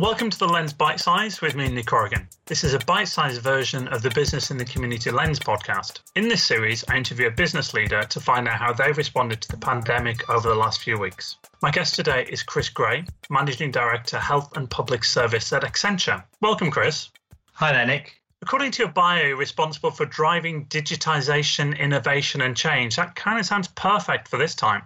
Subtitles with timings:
[0.00, 2.26] Welcome to the Lens Bite Size with me, Nick Corrigan.
[2.46, 6.00] This is a bite sized version of the Business in the Community Lens podcast.
[6.16, 9.48] In this series, I interview a business leader to find out how they've responded to
[9.50, 11.36] the pandemic over the last few weeks.
[11.60, 16.24] My guest today is Chris Gray, Managing Director, Health and Public Service at Accenture.
[16.40, 17.10] Welcome, Chris.
[17.52, 18.22] Hi there, Nick.
[18.40, 22.96] According to your bio, you're responsible for driving digitization, innovation, and change.
[22.96, 24.80] That kind of sounds perfect for this time.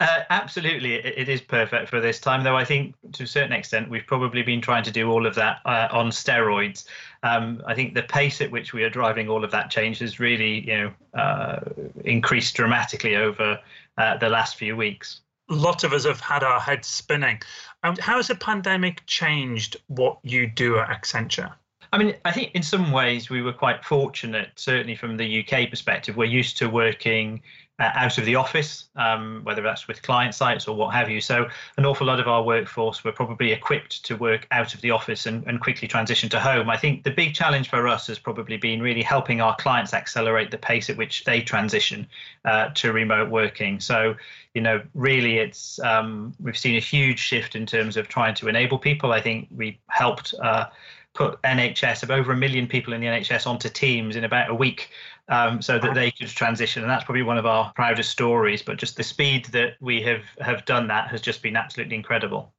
[0.00, 2.44] Uh, absolutely, it is perfect for this time.
[2.44, 5.34] Though I think, to a certain extent, we've probably been trying to do all of
[5.34, 6.84] that uh, on steroids.
[7.24, 10.20] Um, I think the pace at which we are driving all of that change has
[10.20, 11.60] really, you know, uh,
[12.04, 13.58] increased dramatically over
[13.96, 15.22] uh, the last few weeks.
[15.50, 17.40] A lot of us have had our heads spinning.
[17.82, 21.52] Um, how has the pandemic changed what you do at Accenture?
[21.92, 25.70] I mean, I think in some ways we were quite fortunate, certainly from the UK
[25.70, 26.16] perspective.
[26.16, 27.40] We're used to working
[27.80, 31.20] out of the office, um, whether that's with client sites or what have you.
[31.20, 34.90] So, an awful lot of our workforce were probably equipped to work out of the
[34.90, 36.68] office and, and quickly transition to home.
[36.68, 40.50] I think the big challenge for us has probably been really helping our clients accelerate
[40.50, 42.08] the pace at which they transition
[42.44, 43.78] uh, to remote working.
[43.78, 44.16] So,
[44.54, 48.48] you know, really, it's um, we've seen a huge shift in terms of trying to
[48.48, 49.12] enable people.
[49.12, 50.34] I think we helped.
[50.42, 50.66] Uh,
[51.14, 54.54] put NHS of over a million people in the NHS onto Teams in about a
[54.54, 54.90] week
[55.28, 56.82] um, so that they could transition.
[56.82, 58.62] And that's probably one of our proudest stories.
[58.62, 62.52] But just the speed that we have, have done that has just been absolutely incredible.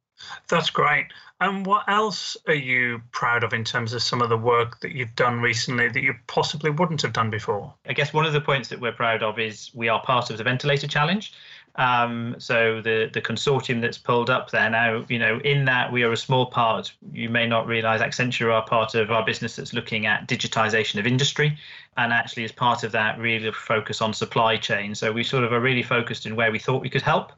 [0.50, 1.08] That's great.
[1.42, 4.92] And what else are you proud of in terms of some of the work that
[4.92, 7.74] you've done recently that you possibly wouldn't have done before?
[7.88, 10.38] I guess one of the points that we're proud of is we are part of
[10.38, 11.34] the ventilator challenge.
[11.76, 16.04] Um, so the the consortium that's pulled up there now, you know, in that we
[16.04, 16.92] are a small part.
[17.14, 21.08] You may not realise Accenture are part of our business that's looking at digitisation of
[21.08, 21.58] industry,
[21.98, 24.96] and actually as part of that, really focus on supply chain.
[24.96, 27.32] So we sort of are really focused in where we thought we could help,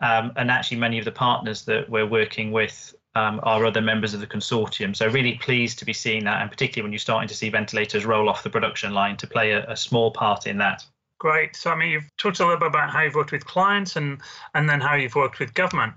[0.00, 4.14] um, and actually many of the partners that we're working with um, are other members
[4.14, 4.94] of the consortium.
[4.94, 8.04] So really pleased to be seeing that, and particularly when you're starting to see ventilators
[8.04, 10.84] roll off the production line to play a, a small part in that.
[11.18, 11.56] Great.
[11.56, 14.20] So I mean, you've talked a little bit about how you've worked with clients and
[14.54, 15.94] and then how you've worked with government.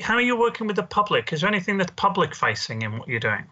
[0.00, 1.32] How are you working with the public?
[1.32, 3.44] Is there anything that's public facing in what you're doing?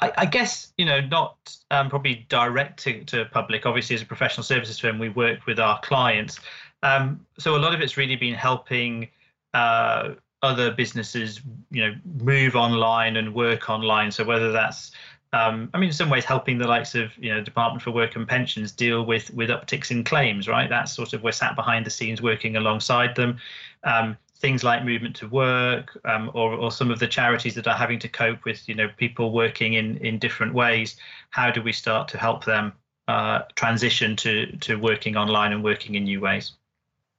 [0.00, 1.36] I, I guess you know not
[1.70, 3.66] um, probably direct to, to public.
[3.66, 6.38] Obviously, as a professional services firm, we work with our clients.
[6.82, 9.08] Um, so a lot of it's really been helping
[9.54, 10.10] uh,
[10.42, 11.40] other businesses,
[11.70, 14.12] you know, move online and work online.
[14.12, 14.92] So whether that's
[15.32, 18.16] um, I mean, in some ways, helping the likes of you know Department for Work
[18.16, 20.68] and Pensions deal with with upticks in claims, right?
[20.68, 23.38] That's sort of we're sat behind the scenes working alongside them.
[23.84, 27.76] Um, things like movement to work, um, or or some of the charities that are
[27.76, 30.96] having to cope with you know people working in in different ways.
[31.30, 32.72] How do we start to help them
[33.08, 36.52] uh, transition to to working online and working in new ways?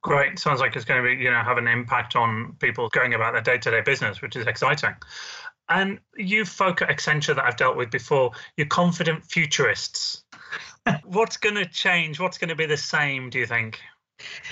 [0.02, 0.40] Great.
[0.40, 3.34] Sounds like it's going to be, you know, have an impact on people going about
[3.34, 4.96] their day-to-day business, which is exciting.
[5.70, 10.24] And you folk at Accenture that I've dealt with before, you're confident futurists.
[11.04, 12.20] What's going to change?
[12.20, 13.80] What's going to be the same, do you think?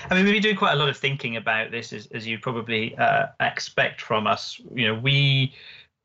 [0.10, 2.38] I mean, we've been doing quite a lot of thinking about this, as, as you
[2.38, 4.60] probably uh, expect from us.
[4.74, 5.54] You know, we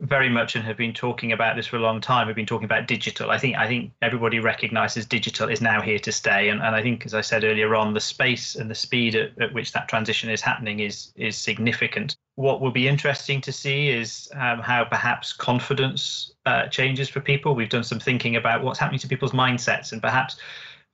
[0.01, 2.27] very much and have been talking about this for a long time.
[2.27, 3.31] We've been talking about digital.
[3.31, 6.83] I think I think everybody recognises digital is now here to stay, and, and I
[6.83, 9.89] think, as I said earlier on, the space and the speed at, at which that
[9.89, 12.17] transition is happening is is significant.
[12.41, 17.55] What will be interesting to see is um, how perhaps confidence uh, changes for people.
[17.55, 20.37] We've done some thinking about what's happening to people's mindsets, and perhaps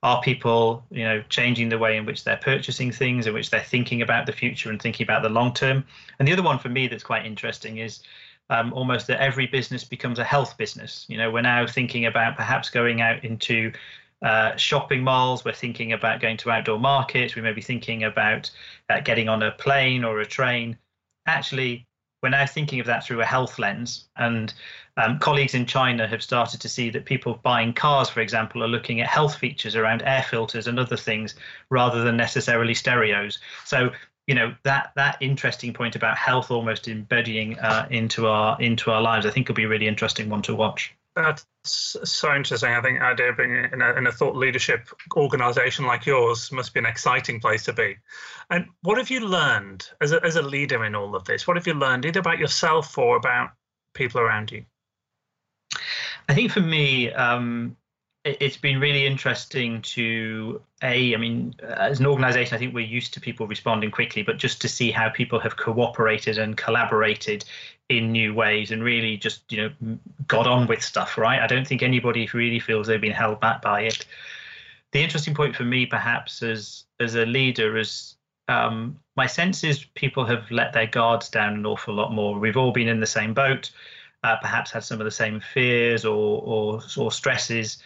[0.03, 3.63] are people you know changing the way in which they're purchasing things in which they're
[3.63, 5.83] thinking about the future and thinking about the long term
[6.19, 8.03] and the other one for me that's quite interesting is
[8.49, 11.05] um, almost that every business becomes a health business.
[11.09, 13.71] You know, we're now thinking about perhaps going out into
[14.21, 15.43] uh, shopping malls.
[15.43, 17.35] We're thinking about going to outdoor markets.
[17.35, 18.49] We may be thinking about
[18.89, 20.77] uh, getting on a plane or a train.
[21.27, 21.85] Actually,
[22.23, 24.09] we're now thinking of that through a health lens.
[24.15, 24.53] And
[24.97, 28.67] um, colleagues in China have started to see that people buying cars, for example, are
[28.67, 31.35] looking at health features around air filters and other things
[31.69, 33.39] rather than necessarily stereos.
[33.65, 33.91] So
[34.25, 39.01] you know that that interesting point about health almost embedding uh, into our into our
[39.01, 41.45] lives i think will be a really interesting one to watch that's
[42.03, 46.51] so interesting i think idea being in a, in a thought leadership organization like yours
[46.51, 47.97] must be an exciting place to be.
[48.49, 51.47] And what have you learned as a, as a leader in all of this?
[51.47, 53.51] What have you learned either about yourself or about
[53.93, 54.65] people around you?
[56.29, 57.75] I think for me um,
[58.39, 63.13] it's been really interesting to a i mean as an organization i think we're used
[63.13, 67.43] to people responding quickly but just to see how people have cooperated and collaborated
[67.89, 69.97] in new ways and really just you know
[70.27, 71.41] got on with stuff right?
[71.41, 74.05] I don't think anybody really feels they've been held back by it.
[74.91, 78.15] The interesting point for me perhaps as as a leader is
[78.49, 82.39] um, my sense is people have let their guards down an awful lot more.
[82.39, 83.71] We've all been in the same boat
[84.23, 87.77] uh, perhaps had some of the same fears or, or, or stresses.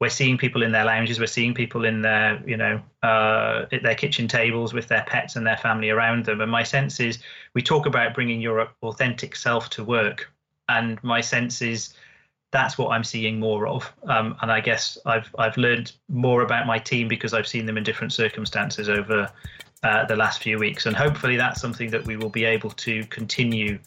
[0.00, 1.20] We're seeing people in their lounges.
[1.20, 5.36] We're seeing people in their, you know, uh, at their kitchen tables with their pets
[5.36, 6.40] and their family around them.
[6.40, 7.18] And my sense is,
[7.54, 10.32] we talk about bringing your authentic self to work,
[10.68, 11.94] and my sense is
[12.50, 13.92] that's what I'm seeing more of.
[14.04, 17.76] Um, and I guess I've I've learned more about my team because I've seen them
[17.76, 19.30] in different circumstances over
[19.82, 23.04] uh, the last few weeks, and hopefully that's something that we will be able to
[23.06, 23.78] continue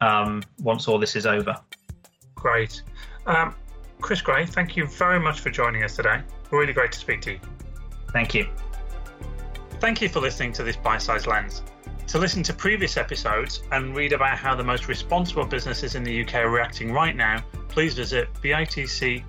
[0.00, 1.54] um, once all this is over.
[2.34, 2.82] Great.
[3.26, 3.54] Um,
[4.00, 6.20] Chris Gray, thank you very much for joining us today.
[6.50, 7.40] Really great to speak to you.
[8.12, 8.48] Thank you.
[9.80, 11.62] Thank you for listening to this bite sized lens.
[12.08, 16.22] To listen to previous episodes and read about how the most responsible businesses in the
[16.22, 19.24] UK are reacting right now, please visit bitc.org.uk.